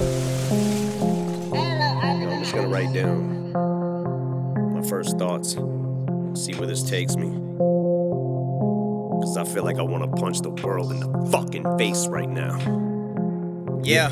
I'm 0.00 0.08
just 2.40 2.54
gonna 2.54 2.68
write 2.68 2.92
down 2.94 3.52
my 4.74 4.82
first 4.88 5.18
thoughts, 5.18 5.50
see 6.34 6.54
where 6.54 6.66
this 6.66 6.82
takes 6.82 7.16
me. 7.16 7.28
Cause 9.20 9.36
I 9.36 9.44
feel 9.44 9.64
like 9.64 9.78
I 9.78 9.82
wanna 9.82 10.08
punch 10.08 10.40
the 10.40 10.50
world 10.50 10.92
in 10.92 11.00
the 11.00 11.28
fucking 11.30 11.78
face 11.78 12.06
right 12.06 12.28
now. 12.28 12.58
Yeah. 13.84 14.08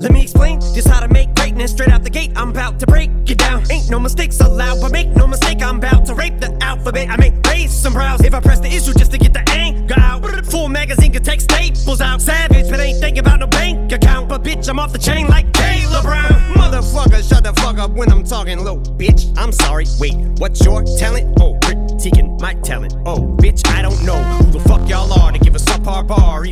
Let 0.00 0.12
me 0.12 0.22
explain 0.22 0.60
just 0.60 0.88
how 0.88 1.00
to 1.00 1.08
make 1.08 1.34
greatness 1.34 1.70
straight 1.70 1.90
out 1.90 2.02
the 2.02 2.10
gate. 2.10 2.32
I'm 2.34 2.50
about 2.50 2.80
to 2.80 2.86
break 2.86 3.10
it 3.26 3.38
down. 3.38 3.70
Ain't 3.70 3.90
no 3.90 4.00
mistakes 4.00 4.40
allowed, 4.40 4.80
but 4.80 4.92
make 4.92 5.08
no 5.08 5.26
mistake, 5.26 5.62
I'm 5.62 5.76
about 5.76 6.06
to 6.06 6.14
rape 6.14 6.40
the 6.40 6.56
alphabet. 6.62 7.10
I 7.10 7.16
make 7.16 7.34
raise 7.46 7.72
some 7.72 7.92
brows 7.92 8.22
if 8.22 8.34
I 8.34 8.40
press 8.40 8.60
the 8.60 8.68
issue 8.68 8.94
just 8.94 9.12
to 9.12 9.18
get 9.18 9.32
the 9.32 9.48
anger 9.50 9.94
out. 9.98 10.24
Full 10.46 10.68
magazine 10.68 11.12
can 11.12 11.22
take 11.22 11.40
staples 11.40 12.00
out. 12.00 12.20
Savage, 12.20 12.68
but 12.70 12.80
ain't 12.80 13.00
thinking 13.00 13.20
about 13.20 13.40
no 13.40 13.46
bitch, 14.64 14.70
I'm 14.70 14.78
off 14.78 14.92
the 14.92 14.98
chain 14.98 15.26
like 15.28 15.52
Taylor 15.52 16.02
Brown. 16.02 16.32
Motherfucker, 16.54 17.26
shut 17.28 17.44
the 17.44 17.52
fuck 17.54 17.78
up 17.78 17.90
when 17.90 18.10
I'm 18.10 18.24
talking 18.24 18.62
low. 18.64 18.78
Bitch, 18.78 19.32
I'm 19.36 19.52
sorry. 19.52 19.86
Wait, 19.98 20.14
what's 20.38 20.64
your 20.64 20.82
talent? 20.98 21.36
Oh, 21.40 21.58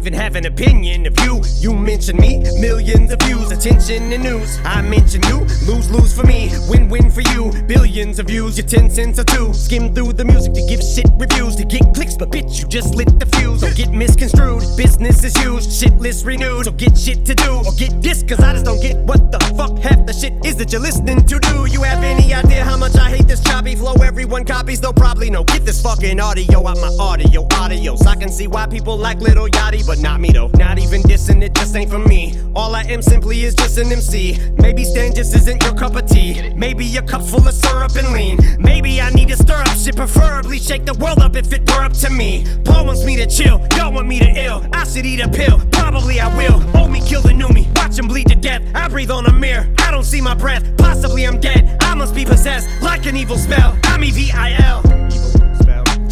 Even 0.02 0.14
have 0.14 0.34
an 0.34 0.46
opinion 0.46 1.06
of 1.06 1.16
you. 1.20 1.40
You 1.60 1.72
mention 1.72 2.16
me, 2.16 2.38
millions 2.58 3.12
of 3.12 3.20
views, 3.20 3.52
attention 3.52 4.12
and 4.12 4.24
news. 4.24 4.58
I 4.64 4.82
mention 4.82 5.22
you, 5.28 5.46
lose 5.64 5.92
lose 5.92 6.12
for 6.12 6.26
me, 6.26 6.50
win 6.68 6.88
win 6.88 7.08
for 7.08 7.20
you. 7.20 7.52
Billions 7.68 8.18
of 8.18 8.26
views, 8.26 8.58
your 8.58 8.66
10 8.66 8.90
cents 8.90 9.20
or 9.20 9.24
two. 9.24 9.54
Skim 9.54 9.94
through 9.94 10.14
the 10.14 10.24
music 10.24 10.54
to 10.54 10.66
give 10.66 10.82
shit 10.82 11.06
reviews 11.20 11.54
to 11.54 11.64
get 11.64 11.94
clicks, 11.94 12.16
but 12.16 12.30
bitch, 12.30 12.60
you 12.60 12.66
just 12.66 12.96
lit 12.96 13.16
the 13.20 13.26
fuse. 13.26 13.60
Don't 13.60 13.76
get 13.76 13.92
misconstrued, 13.92 14.64
business 14.76 15.22
is 15.22 15.40
used, 15.44 15.72
shit 15.72 15.94
list 16.00 16.26
renewed. 16.26 16.64
So 16.64 16.72
get 16.72 16.98
shit 16.98 17.24
to 17.26 17.36
do, 17.36 17.62
or 17.64 17.72
get 17.78 18.02
this, 18.02 18.24
cause 18.24 18.40
I 18.40 18.54
just 18.54 18.64
don't 18.64 18.82
get 18.82 18.96
what 19.06 19.30
the 19.30 19.38
fuck 19.56 19.78
half 19.78 20.04
the 20.04 20.12
shit 20.12 20.34
is 20.44 20.56
that 20.56 20.72
you're 20.72 20.80
listening 20.80 21.24
to. 21.26 21.38
Do 21.38 21.66
you 21.66 21.82
have 21.84 22.02
any 22.02 22.34
idea 22.34 22.64
how 22.64 22.76
much 22.76 22.96
I 22.96 23.08
hate 23.08 23.28
this 23.28 23.40
choppy 23.40 23.76
flow? 23.76 23.94
Everyone 24.02 24.44
copies, 24.44 24.80
they'll 24.80 24.92
probably 24.92 25.30
know. 25.30 25.44
Get 25.44 25.64
this 25.64 25.80
fucking 25.80 26.18
audio 26.18 26.66
out 26.66 26.78
my 26.78 26.90
audio, 26.98 27.46
audios. 27.62 28.04
I 28.04 28.16
can 28.16 28.30
see 28.30 28.48
why 28.48 28.66
people 28.66 28.96
like 28.96 29.20
Lil 29.20 29.46
Yachty, 29.46 29.86
but 29.86 29.91
not 30.00 30.20
me 30.20 30.30
though. 30.30 30.50
Not 30.54 30.78
even 30.78 31.02
dissing, 31.02 31.42
it 31.42 31.54
just 31.54 31.74
ain't 31.76 31.90
for 31.90 31.98
me. 31.98 32.34
All 32.54 32.74
I 32.74 32.82
am 32.82 33.02
simply 33.02 33.42
is 33.42 33.54
just 33.54 33.78
an 33.78 33.92
MC. 33.92 34.38
Maybe 34.58 34.84
Stan 34.84 35.14
just 35.14 35.34
isn't 35.34 35.62
your 35.62 35.74
cup 35.74 35.96
of 35.96 36.06
tea. 36.06 36.52
Maybe 36.54 36.84
your 36.84 37.02
cup's 37.02 37.30
full 37.30 37.46
of 37.46 37.54
syrup 37.54 37.94
and 37.96 38.12
lean. 38.12 38.38
Maybe 38.58 39.00
I 39.00 39.10
need 39.10 39.28
to 39.28 39.36
stir 39.36 39.60
up 39.60 39.76
shit, 39.76 39.96
preferably 39.96 40.58
shake 40.58 40.84
the 40.84 40.94
world 40.94 41.18
up 41.20 41.36
if 41.36 41.52
it 41.52 41.68
were 41.70 41.82
up 41.82 41.92
to 41.94 42.10
me. 42.10 42.44
Paul 42.64 42.86
wants 42.86 43.04
me 43.04 43.16
to 43.16 43.26
chill, 43.26 43.66
y'all 43.76 43.92
want 43.92 44.08
me 44.08 44.18
to 44.20 44.30
ill. 44.44 44.66
I 44.72 44.84
should 44.84 45.06
eat 45.06 45.20
a 45.20 45.28
pill, 45.28 45.60
probably 45.72 46.20
I 46.20 46.34
will. 46.36 46.62
Old 46.76 46.90
me 46.90 47.00
kill 47.00 47.22
the 47.22 47.32
new 47.32 47.48
me, 47.48 47.68
watch 47.76 47.98
him 47.98 48.08
bleed 48.08 48.28
to 48.28 48.34
death. 48.34 48.62
I 48.74 48.88
breathe 48.88 49.10
on 49.10 49.26
a 49.26 49.32
mirror, 49.32 49.68
I 49.78 49.90
don't 49.90 50.04
see 50.04 50.20
my 50.20 50.34
breath. 50.34 50.64
Possibly 50.76 51.26
I'm 51.26 51.40
dead, 51.40 51.76
I 51.80 51.94
must 51.94 52.14
be 52.14 52.24
possessed 52.24 52.68
like 52.82 53.06
an 53.06 53.16
evil 53.16 53.36
spell. 53.36 53.78
I'm 53.84 54.04
E 54.04 54.08
E-V-I-L. 54.08 54.82
Gemma 54.82 54.91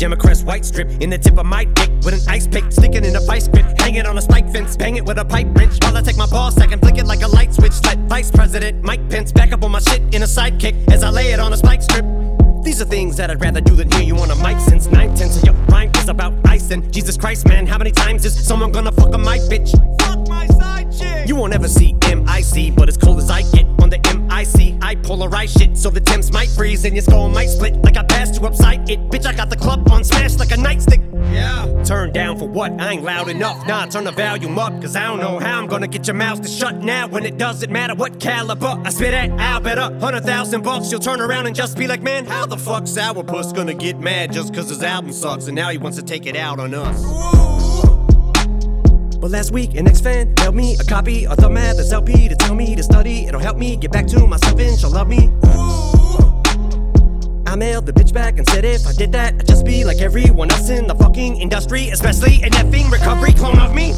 crest 0.09 0.47
white 0.47 0.65
strip 0.65 0.89
in 1.03 1.11
the 1.11 1.19
tip 1.19 1.39
of 1.39 1.45
my 1.45 1.65
dick 1.65 1.91
with 2.03 2.15
an 2.15 2.21
ice 2.27 2.47
pick 2.47 2.73
sticking 2.73 3.05
in 3.05 3.17
a 3.17 3.21
vice 3.21 3.49
grip. 3.49 3.67
Hang 3.79 3.97
it 3.97 4.07
on 4.07 4.17
a 4.17 4.23
spike 4.23 4.51
fence, 4.51 4.77
bang 4.77 4.97
it 4.97 5.05
with 5.05 5.19
a 5.19 5.25
pipe 5.25 5.47
wrench. 5.55 5.77
While 5.83 5.97
I 5.97 6.03
take 6.03 6.17
my 6.17 6.27
ball 6.27 6.51
sack 6.51 6.73
and 6.73 6.81
flick 6.81 6.97
it 6.97 7.07
like 7.07 7.23
a 7.23 7.29
light 7.29 7.53
switch. 7.53 7.75
Let 7.85 7.99
Vice 8.09 8.31
President 8.31 8.83
Mike 8.83 9.09
Pence 9.11 9.31
back 9.31 9.53
up 9.53 9.63
on 9.63 9.73
my 9.73 9.81
shit 9.81 10.01
in 10.15 10.23
a 10.23 10.27
sidekick 10.27 10.91
as 10.91 11.03
I 11.03 11.11
lay 11.11 11.33
it 11.33 11.39
on 11.39 11.53
a 11.53 11.57
spike 11.57 11.83
strip. 11.83 12.05
These 12.63 12.81
are 12.81 12.87
things 12.87 13.17
that 13.19 13.31
I'd 13.31 13.43
rather 13.43 13.61
do 13.61 13.75
than 13.75 13.91
hear 13.91 14.03
you 14.03 14.17
on 14.17 14.31
a 14.31 14.37
mic 14.37 14.59
since 14.61 14.87
nine 14.87 15.15
tenths 15.15 15.37
of 15.37 15.45
your 15.45 15.55
rhyme 15.69 15.91
is 15.97 16.09
about 16.09 16.33
icing. 16.47 16.91
Jesus 16.91 17.19
Christ, 17.19 17.47
man, 17.47 17.67
how 17.67 17.77
many 17.77 17.91
times 17.91 18.25
is 18.25 18.35
someone 18.47 18.73
gonna 18.73 18.93
fuck 18.93 19.13
on 19.13 19.23
my 19.23 19.39
bitch? 19.39 19.71
Fuck 20.01 20.29
my 20.29 20.47
side 20.47 20.91
chick. 20.91 21.29
You 21.29 21.37
won't 21.37 21.53
ever 21.53 21.69
see 21.69 21.95
MIC, 22.07 22.75
but 22.75 22.89
as 22.89 22.97
cold 22.97 23.19
as 23.19 23.31
I 23.31 23.43
get 23.53 23.60
polarize 25.21 25.59
shit 25.59 25.77
so 25.77 25.91
the 25.91 26.01
temps 26.01 26.33
might 26.33 26.49
freeze 26.49 26.85
and 26.85 26.95
your 26.95 27.03
skull 27.03 27.29
might 27.29 27.49
split 27.49 27.77
like 27.83 27.97
I 27.97 28.03
passed 28.05 28.41
you 28.41 28.47
upside 28.47 28.89
it. 28.89 28.99
Bitch, 29.11 29.27
I 29.27 29.35
got 29.35 29.51
the 29.51 29.57
club 29.57 29.91
on 29.91 30.03
smash 30.03 30.37
like 30.39 30.51
a 30.51 30.55
nightstick. 30.55 31.01
Yeah. 31.33 31.83
Turn 31.85 32.13
down 32.13 32.39
for 32.39 32.49
what? 32.49 32.73
I 32.81 32.93
ain't 32.93 33.03
loud 33.03 33.29
enough. 33.29 33.67
Nah, 33.67 33.87
turn 33.87 34.05
the 34.05 34.13
volume 34.13 34.59
up, 34.59 34.81
cause 34.81 34.97
I 34.97 35.07
don't 35.07 35.21
know 35.21 35.39
how 35.39 35.59
I'm 35.59 35.67
gonna 35.67 35.89
get 35.89 36.07
your 36.07 36.15
mouth 36.15 36.41
to 36.43 36.49
shut 36.49 36.77
now 36.77 37.07
when 37.07 37.25
it 37.25 37.37
doesn't 37.37 37.71
matter 37.71 37.95
what 37.95 38.19
caliber 38.19 38.81
I 38.85 38.91
spit 38.91 39.15
at. 39.15 39.31
I'll 39.39 39.61
bet 39.61 39.79
a 39.79 39.99
hundred 39.99 40.25
thousand 40.25 40.63
bucks 40.63 40.91
you'll 40.91 41.01
turn 41.01 41.21
around 41.21 41.47
and 41.47 41.55
just 41.55 41.77
be 41.77 41.87
like, 41.87 42.03
man, 42.03 42.25
how 42.25 42.47
the 42.47 42.57
fuck 42.57 42.85
Sourpuss 42.85 43.55
gonna 43.55 43.75
get 43.75 43.99
mad 43.99 44.33
just 44.33 44.55
cause 44.55 44.69
his 44.71 44.83
album 44.83 45.13
sucks 45.13 45.47
and 45.47 45.55
now 45.55 45.69
he 45.71 45.79
wants 45.79 45.99
to 45.99 46.05
take 46.05 46.27
it 46.27 46.37
out 46.37 46.59
on 46.59 46.75
us? 46.75 47.50
But 49.21 49.33
last 49.33 49.53
week, 49.53 49.75
an 49.75 49.87
ex 49.87 50.01
fan 50.01 50.33
mailed 50.39 50.55
me 50.55 50.77
a 50.81 50.85
copy 50.85 51.27
of 51.27 51.37
the 51.37 51.51
Mathers 51.51 51.93
LP 51.93 52.27
to 52.29 52.35
tell 52.35 52.55
me 52.55 52.75
to 52.75 52.83
study. 52.83 53.27
It'll 53.27 53.41
help 53.41 53.59
me 53.59 53.77
get 53.77 53.93
back 53.93 54.07
to 54.09 54.27
myself 54.27 54.59
and 54.59 54.81
she'll 54.81 54.91
love 54.91 55.09
me. 55.09 55.29
I 57.47 57.55
mailed 57.55 57.85
the 57.85 57.93
bitch 57.93 58.15
back 58.15 58.39
and 58.39 58.49
said 58.49 58.65
if 58.65 58.87
I 58.87 58.93
did 58.93 59.13
that, 59.13 59.35
I'd 59.35 59.47
just 59.47 59.67
be 59.67 59.85
like 59.85 60.01
everyone 60.01 60.51
else 60.51 60.71
in 60.71 60.87
the 60.87 60.95
fucking 60.95 61.37
industry, 61.37 61.91
especially 61.91 62.43
an 62.43 62.53
effing 62.53 62.91
recovery 62.91 63.33
clone 63.33 63.59
of 63.59 63.75
me. 63.75 63.93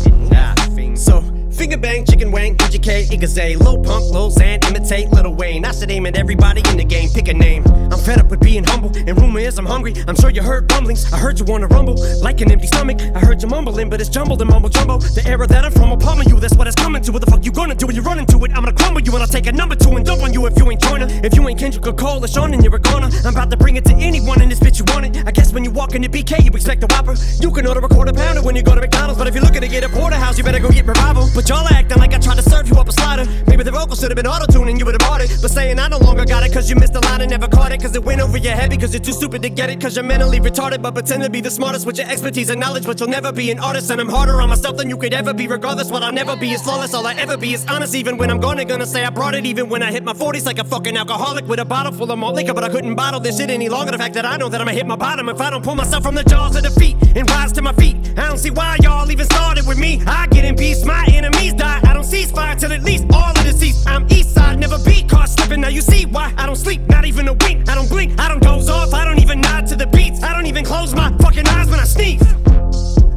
So, 0.97 1.21
finger 1.63 1.77
bang, 1.77 2.05
chicken 2.05 2.33
wang, 2.33 2.57
PGK, 2.57 3.07
Igaze, 3.15 3.57
Lil 3.57 3.79
Pump, 3.85 4.05
Lil 4.11 4.33
Xan, 4.33 4.59
imitate 4.69 5.09
Lil 5.13 5.33
Wayne. 5.33 5.65
I 5.65 5.71
should 5.71 5.93
aim 5.93 6.07
at 6.07 6.17
everybody 6.17 6.61
in 6.71 6.77
the 6.77 6.85
game, 6.85 7.09
pick 7.09 7.29
a 7.29 7.35
name. 7.35 7.63
I'm 7.93 8.01
fed 8.01 8.19
up 8.19 8.31
with 8.31 8.41
being 8.41 8.65
humble, 8.65 8.91
and 8.97 9.17
rumor 9.17 9.39
is 9.39 9.59
I'm 9.59 9.67
hungry. 9.67 9.95
I'm 10.09 10.17
sure 10.17 10.31
you 10.31 10.43
heard 10.43 10.69
rumblings. 10.73 11.13
I 11.13 11.19
heard 11.19 11.39
you 11.39 11.45
wanna 11.45 11.69
rumble, 11.69 11.95
like 12.21 12.41
an 12.41 12.51
empty 12.51 12.67
stomach. 12.67 13.01
I 13.15 13.21
heard 13.21 13.41
you 13.41 13.47
mumbling, 13.47 13.89
but 13.91 14.01
it's 14.01 14.11
jumbled 14.11 14.41
and 14.41 14.51
mumble 14.51 14.71
jumbo. 14.71 14.99
The 14.99 15.23
era 15.25 15.47
that 15.47 15.65
I'm 15.65 15.71
from 15.71 15.91
will 15.91 15.99
pummel 15.99 16.25
you, 16.25 16.41
that's 16.41 16.57
what 16.57 16.67
it's 16.67 16.75
coming 16.75 17.01
to. 17.01 17.13
What 17.13 17.25
the 17.25 17.31
fuck 17.31 17.45
you 17.45 17.53
gonna 17.53 17.77
do 17.77 17.87
when 17.87 17.95
you 17.95 18.03
run 18.03 18.19
into 18.19 18.45
it? 18.45 18.51
I'm 18.51 18.65
gonna 18.65 18.73
crumble 18.73 19.01
you, 19.01 19.13
and 19.13 19.23
I'll 19.23 19.29
take 19.29 19.47
a 19.47 19.53
number 19.53 19.77
two 19.77 19.91
and 19.91 20.05
dump 20.05 20.23
on 20.25 20.33
you 20.33 20.45
if 20.47 20.59
you 20.59 20.69
ain't 20.69 20.81
Joyner. 20.81 21.07
If 21.23 21.37
you 21.37 21.47
ain't 21.49 21.61
Kendrick 21.61 21.87
or 21.87 21.93
Cole 21.93 22.25
or 22.25 22.27
Sean, 22.27 22.51
then 22.51 22.65
you're 22.65 22.75
a. 22.75 22.83
I'm 23.25 23.35
about 23.35 23.51
to 23.51 23.57
bring 23.57 23.77
it 23.77 23.85
to 23.85 23.95
anyone 23.95 24.43
in 24.43 24.49
this 24.49 24.59
bitch 24.59 24.81
you 24.81 24.85
want 24.93 25.07
it. 25.07 25.25
I 25.27 25.31
guess 25.31 25.53
when 25.53 25.63
you 25.63 25.71
walk 25.71 25.95
into 25.95 26.09
BK, 26.09 26.45
you 26.45 26.51
expect 26.51 26.83
a 26.83 26.87
whopper. 26.87 27.15
You 27.41 27.53
can 27.53 27.67
order 27.69 27.81
a 27.81 27.89
quarter 27.89 28.13
pounder 28.13 28.43
when 28.43 28.57
you 28.57 28.63
go 28.63 28.75
to 28.75 28.81
McDonald's, 28.81 29.19
but 29.19 29.29
if 29.29 29.35
you're 29.35 29.45
looking 29.45 29.61
to 29.61 29.69
get 29.69 29.85
a 29.85 29.89
porterhouse, 29.89 30.37
you 30.37 30.45
better 30.45 30.59
go 30.59 30.71
get 30.71 30.87
revival. 30.87 31.29
But 31.35 31.49
y'all 31.53 31.69
acting 31.69 31.99
like 31.99 32.15
I 32.15 32.19
tried 32.19 32.37
to 32.37 32.43
serve 32.43 32.67
you 32.69 32.77
up 32.77 32.89
a 32.89 32.93
slider. 32.93 33.25
Maybe 33.47 33.63
the 33.63 33.71
vocals 33.71 34.01
should 34.01 34.11
have 34.11 34.17
been 34.17 34.27
auto 34.27 34.47
tuning, 34.51 34.79
you 34.79 34.85
would 34.87 34.97
have 34.99 35.07
bought 35.09 35.21
it. 35.21 35.29
But 35.43 35.51
saying 35.51 35.79
I 35.79 35.89
no 35.89 35.99
longer 35.99 36.25
got 36.25 36.43
it, 36.47 36.53
cause 36.53 36.71
you 36.71 36.77
missed 36.77 36.95
the 36.95 37.01
line 37.01 37.21
and 37.21 37.31
never 37.31 37.47
caught 37.47 37.73
it, 37.73 37.81
cause 37.83 37.95
it 37.95 38.03
went 38.03 38.21
over 38.23 38.39
your 38.39 38.55
head 38.55 38.71
because 38.71 38.95
you're 38.95 39.07
too 39.09 39.13
stupid 39.13 39.43
to 39.43 39.51
get 39.51 39.69
it, 39.69 39.79
cause 39.81 39.95
you're 39.97 40.05
mentally 40.05 40.41
retarded, 40.41 40.81
but 40.81 40.95
pretend 40.95 41.23
to 41.23 41.31
be 41.31 41.41
the 41.41 41.51
smartest 41.51 41.85
with 41.87 41.99
your 41.99 42.09
expertise 42.09 42.49
and 42.49 42.59
knowledge, 42.59 42.87
but 42.87 42.99
you'll 42.99 43.11
never 43.11 43.33
be 43.33 43.51
an 43.51 43.59
artist. 43.59 43.91
And 43.91 44.01
I'm 44.01 44.09
harder 44.09 44.41
on 44.41 44.49
myself 44.49 44.77
than 44.79 44.89
you 44.89 44.97
could 44.97 45.13
ever 45.13 45.35
be, 45.35 45.47
regardless. 45.47 45.91
What 45.91 46.03
I'll 46.03 46.13
never 46.13 46.37
be 46.37 46.53
is 46.53 46.63
flawless, 46.63 46.95
all 46.95 47.07
I 47.07 47.15
ever 47.15 47.37
be 47.37 47.53
is 47.53 47.67
honest, 47.67 47.95
even 47.95 48.17
when 48.17 48.31
I'm 48.31 48.41
gonna, 48.41 48.65
gonna 48.65 48.87
say 48.87 49.05
I 49.05 49.11
brought 49.11 49.35
it, 49.35 49.45
even 49.45 49.69
when 49.69 49.83
I 49.83 49.91
hit 49.93 50.05
my 50.05 50.15
40s 50.15 50.47
like 50.47 50.59
a 50.59 50.65
fucking 50.65 50.97
alcoholic 50.97 51.47
with 51.47 51.61
a 51.61 51.67
bottle 51.67 51.93
full 51.93 52.11
of 52.11 52.19
malt 52.19 52.35
liquor, 52.35 52.55
but 52.55 52.65
I 52.65 52.71
couldn't 52.71 52.95
bottle 52.95 53.21
this 53.21 53.39
shit 53.39 53.51
any 53.51 53.69
longer. 53.69 53.93
The 53.93 53.99
fact 53.99 54.15
that 54.15 54.25
I 54.25 54.37
know 54.39 54.49
that 54.49 54.61
I'ma 54.61 54.71
hit 54.71 54.87
my 54.87 54.97
bottom 54.97 55.29
if 55.29 55.41
I 55.41 55.51
don't 55.51 55.63
pull 55.63 55.75
myself 55.75 56.03
from 56.03 56.15
the 56.15 56.25
jaws 56.25 56.57
of 56.57 56.63
defeat 56.63 56.97
and 57.15 57.29
rise 57.31 57.53
to 57.53 57.63
my 57.63 57.75
feet. 57.75 57.97
I 58.17 58.29
don't 58.29 58.39
see 58.39 58.51
why 58.51 58.79
y'all 58.83 59.11
even 59.11 59.27
started 59.27 59.67
with 59.67 59.79
me. 59.79 60.03
I 60.07 60.27
get 60.29 60.45
in 60.45 60.57
peace, 60.57 60.85
my 60.85 61.05
die. 61.51 61.81
I 61.83 61.93
don't 61.93 62.05
cease 62.05 62.31
fire 62.31 62.55
till 62.55 62.73
at 62.73 62.83
least 62.83 63.05
all 63.13 63.31
of 63.31 63.45
the 63.45 63.53
cease. 63.53 63.85
I'm 63.87 64.07
east 64.11 64.35
side, 64.35 64.59
never 64.61 64.79
be 64.79 65.03
caught 65.03 65.29
slipping. 65.29 65.61
Now 65.61 65.69
you 65.69 65.81
see 65.81 66.07
why 66.07 66.33
I 66.37 66.47
don't 66.47 66.57
sleep, 66.57 66.83
not 66.89 67.05
even 67.05 67.27
a 67.29 67.33
wink. 67.33 67.69
I 67.69 67.75
don't 67.75 67.89
blink, 67.89 68.19
I 68.21 68.29
don't 68.29 68.43
doze 68.43 68.69
off, 68.69 68.95
I 68.95 69.05
don't 69.05 69.19
even 69.19 69.41
nod 69.41 69.67
to 69.69 69.77
the 69.77 69.87
beats. 69.87 70.23
I 70.23 70.33
don't 70.33 70.47
even 70.47 70.65
close 70.65 70.95
my 70.95 71.11
fucking 71.19 71.47
eyes 71.49 71.69
when 71.69 71.81
I 71.81 71.85
sneeze. 71.85 72.23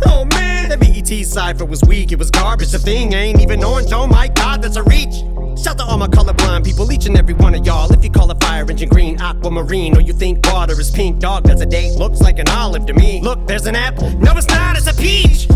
Oh 0.08 0.26
man, 0.26 0.70
the 0.70 0.78
BET 0.78 1.26
cipher 1.26 1.66
was 1.66 1.84
weak, 1.84 2.12
it 2.12 2.18
was 2.18 2.32
garbage. 2.32 2.72
The 2.72 2.80
thing 2.80 3.14
ain't 3.14 3.42
even 3.42 3.64
orange, 3.64 3.92
oh 3.92 4.08
my 4.08 4.28
god, 4.30 4.64
that's 4.64 4.78
a 4.78 4.84
reach. 4.84 5.16
Shout 5.62 5.78
to 5.78 5.86
all 5.86 5.98
my 5.98 6.08
colorblind 6.08 6.66
people, 6.66 6.92
each 6.92 7.06
and 7.06 7.18
every 7.18 7.34
one 7.34 7.56
of 7.56 7.66
y'all. 7.66 7.92
If 7.92 8.04
you 8.04 8.10
call 8.10 8.30
a 8.30 8.36
fire 8.36 8.70
engine 8.70 8.90
green, 8.90 9.20
aquamarine, 9.22 9.98
or 9.98 10.02
you 10.02 10.14
think 10.14 10.46
water 10.48 10.80
is 10.80 10.92
pink, 10.92 11.20
dog, 11.20 11.44
that's 11.44 11.62
a 11.62 11.66
date. 11.66 11.94
Looks 11.98 12.22
like 12.22 12.40
an 12.40 12.50
olive 12.50 12.86
to 12.88 12.94
me. 12.94 13.22
Look, 13.22 13.48
there's 13.48 13.66
an 13.66 13.76
apple. 13.76 14.10
No, 14.20 14.34
it's 14.36 14.48
not, 14.48 14.78
it's 14.78 14.88
a 14.88 14.94
peach. 14.94 15.48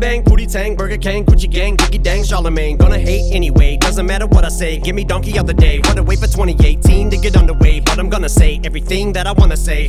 Bang, 0.00 0.22
booty 0.22 0.46
tang, 0.46 0.76
Burger 0.76 0.96
King, 0.96 1.26
Gucci 1.26 1.48
gang, 1.48 1.76
Biggie 1.76 2.02
dang, 2.02 2.24
Charlemagne. 2.24 2.78
Gonna 2.78 2.98
hate 2.98 3.34
anyway, 3.34 3.76
doesn't 3.76 4.06
matter 4.06 4.26
what 4.26 4.46
I 4.46 4.48
say. 4.48 4.78
Give 4.78 4.96
me 4.96 5.04
donkey 5.04 5.38
of 5.38 5.46
the 5.46 5.52
day. 5.52 5.78
Wanna 5.84 6.02
wait 6.02 6.18
for 6.18 6.26
2018 6.26 7.10
to 7.10 7.18
get 7.18 7.36
underway, 7.36 7.69
I'm 8.00 8.08
gonna 8.08 8.30
say 8.30 8.58
everything 8.64 9.12
that 9.12 9.26
I 9.26 9.32
wanna 9.32 9.58
say. 9.58 9.86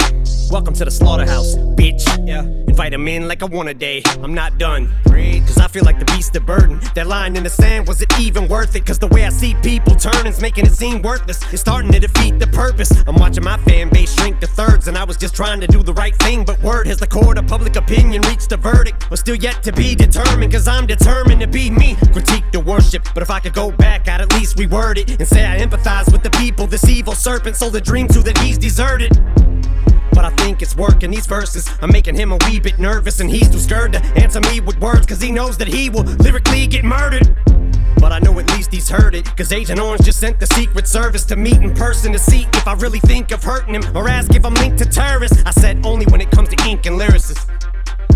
Welcome 0.49 0.73
to 0.73 0.83
the 0.83 0.91
slaughterhouse, 0.91 1.55
bitch. 1.55 2.03
Yeah, 2.27 2.41
invite 2.41 2.93
him 2.93 3.07
in 3.07 3.29
like 3.29 3.41
I 3.41 3.45
want 3.45 3.69
a 3.69 3.73
day. 3.73 4.03
I'm 4.21 4.33
not 4.33 4.57
done. 4.57 4.93
Cause 5.51 5.57
I 5.59 5.67
feel 5.67 5.83
like 5.83 5.99
the 5.99 6.05
beast 6.05 6.35
of 6.35 6.45
burden. 6.45 6.79
That 6.95 7.07
line 7.07 7.35
in 7.35 7.43
the 7.43 7.49
sand, 7.49 7.87
was 7.87 8.01
it 8.01 8.11
even 8.19 8.47
worth 8.47 8.75
it? 8.75 8.85
Cause 8.85 8.97
the 8.97 9.07
way 9.07 9.25
I 9.25 9.29
see 9.29 9.53
people 9.55 9.95
turnin's 9.95 10.41
making 10.41 10.65
it 10.65 10.71
seem 10.71 11.01
worthless. 11.01 11.41
It's 11.51 11.61
starting 11.61 11.91
to 11.91 11.99
defeat 11.99 12.39
the 12.39 12.47
purpose. 12.47 12.91
I'm 13.05 13.15
watching 13.15 13.43
my 13.43 13.57
fan 13.57 13.89
base 13.89 14.13
shrink 14.17 14.39
to 14.39 14.47
thirds, 14.47 14.87
and 14.87 14.97
I 14.97 15.03
was 15.03 15.17
just 15.17 15.35
trying 15.35 15.59
to 15.61 15.67
do 15.67 15.83
the 15.83 15.93
right 15.93 16.15
thing. 16.15 16.43
But 16.43 16.61
word 16.63 16.87
has 16.87 16.99
the 16.99 17.07
court 17.07 17.37
of 17.37 17.47
public 17.47 17.75
opinion 17.75 18.21
reached 18.23 18.51
a 18.51 18.57
verdict. 18.57 19.07
But 19.09 19.19
still 19.19 19.35
yet 19.35 19.61
to 19.63 19.71
be 19.73 19.93
determined, 19.93 20.51
cause 20.51 20.67
I'm 20.67 20.87
determined 20.87 21.41
to 21.41 21.47
be 21.47 21.69
me. 21.69 21.97
Critique 22.13 22.45
the 22.51 22.59
worship, 22.59 23.07
but 23.13 23.21
if 23.21 23.29
I 23.29 23.39
could 23.39 23.53
go 23.53 23.71
back, 23.71 24.07
I'd 24.07 24.21
at 24.21 24.33
least 24.33 24.57
reword 24.57 24.97
it 24.97 25.09
and 25.19 25.27
say 25.27 25.45
I 25.45 25.59
empathize 25.59 26.11
with 26.11 26.23
the 26.23 26.31
people. 26.31 26.65
This 26.65 26.87
evil 26.87 27.13
serpent 27.13 27.55
sold 27.57 27.75
a 27.75 27.81
dream 27.81 28.00
to 28.09 28.21
that 28.21 28.37
he's 28.39 28.57
deserted. 28.57 29.11
But 30.13 30.25
I 30.25 30.29
think 30.37 30.61
it's 30.61 30.75
working 30.75 31.11
these 31.11 31.25
verses. 31.25 31.69
I'm 31.81 31.91
making 31.91 32.15
him 32.15 32.31
a 32.31 32.37
wee 32.45 32.59
bit 32.59 32.79
nervous, 32.79 33.19
and 33.19 33.29
he's 33.29 33.49
too 33.49 33.59
scared 33.59 33.93
to 33.93 34.03
answer 34.15 34.41
me 34.41 34.59
with 34.59 34.79
words, 34.79 35.05
cause 35.05 35.21
he 35.21 35.31
knows 35.31 35.57
that 35.57 35.67
he 35.67 35.89
will 35.89 36.03
lyrically 36.03 36.67
get 36.67 36.83
murdered. 36.83 37.35
But 37.97 38.11
I 38.11 38.19
know 38.19 38.37
at 38.39 38.49
least 38.51 38.71
he's 38.73 38.89
heard 38.89 39.15
it. 39.15 39.25
Cause 39.37 39.51
Agent 39.51 39.79
Orange 39.79 40.03
just 40.03 40.19
sent 40.19 40.39
the 40.39 40.47
Secret 40.47 40.87
Service 40.87 41.23
to 41.25 41.35
meet 41.35 41.57
in 41.57 41.73
person 41.73 42.11
to 42.11 42.19
see 42.19 42.47
if 42.53 42.67
I 42.67 42.73
really 42.73 42.99
think 42.99 43.31
of 43.31 43.43
hurting 43.43 43.75
him 43.75 43.83
or 43.95 44.09
ask 44.09 44.33
if 44.35 44.43
I'm 44.45 44.55
linked 44.55 44.79
to 44.79 44.85
terrorists. 44.85 45.43
I 45.45 45.51
said 45.51 45.85
only 45.85 46.05
when 46.07 46.19
it 46.19 46.31
comes 46.31 46.49
to 46.49 46.67
ink 46.67 46.85
and 46.87 46.99
lyricists. 46.99 47.47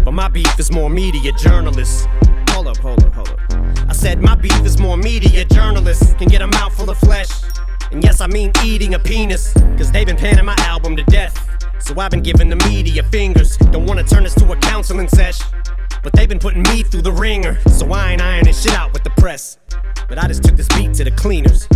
But 0.03 0.13
my 0.13 0.27
beef 0.27 0.59
is 0.59 0.71
more 0.71 0.89
media 0.89 1.31
journalists. 1.33 2.07
Hold 2.49 2.67
up, 2.67 2.77
hold 2.77 3.03
up, 3.03 3.13
hold 3.13 3.29
up. 3.29 3.39
I 3.87 3.93
said 3.93 4.21
my 4.21 4.35
beef 4.35 4.65
is 4.65 4.79
more 4.79 4.97
media 4.97 5.45
journalists 5.45 6.13
can 6.13 6.27
get 6.27 6.41
a 6.41 6.47
mouthful 6.47 6.89
of 6.89 6.97
flesh. 6.97 7.29
And 7.91 8.03
yes, 8.03 8.21
I 8.21 8.27
mean 8.27 8.51
eating 8.63 8.93
a 8.93 8.99
penis. 8.99 9.53
Cause 9.77 9.91
they've 9.91 10.07
been 10.07 10.17
panning 10.17 10.45
my 10.45 10.55
album 10.59 10.95
to 10.95 11.03
death. 11.03 11.35
So 11.79 11.99
I've 11.99 12.11
been 12.11 12.23
giving 12.23 12.49
the 12.49 12.55
media 12.67 13.03
fingers. 13.03 13.57
Don't 13.57 13.85
wanna 13.85 14.03
turn 14.03 14.23
this 14.23 14.35
to 14.35 14.51
a 14.51 14.55
counseling 14.57 15.07
sesh. 15.07 15.39
But 16.03 16.13
they've 16.13 16.29
been 16.29 16.39
putting 16.39 16.63
me 16.63 16.83
through 16.83 17.03
the 17.03 17.11
ringer. 17.11 17.59
So 17.69 17.91
I 17.91 18.13
ain't 18.13 18.21
ironing 18.21 18.53
shit 18.53 18.73
out 18.73 18.93
with 18.93 19.03
the 19.03 19.11
press. 19.11 19.57
But 20.07 20.17
I 20.17 20.27
just 20.27 20.43
took 20.43 20.55
this 20.55 20.67
beat 20.69 20.93
to 20.95 21.03
the 21.03 21.11
cleaners. 21.11 21.67